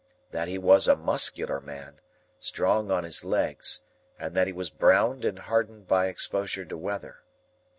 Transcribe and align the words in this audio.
That 0.31 0.47
he 0.47 0.57
was 0.57 0.87
a 0.87 0.95
muscular 0.95 1.59
man, 1.61 1.99
strong 2.39 2.89
on 2.89 3.03
his 3.03 3.23
legs, 3.23 3.83
and 4.17 4.33
that 4.33 4.47
he 4.47 4.51
was 4.51 4.71
browned 4.71 5.23
and 5.23 5.37
hardened 5.37 5.87
by 5.87 6.07
exposure 6.07 6.65
to 6.65 6.75
weather. 6.75 7.21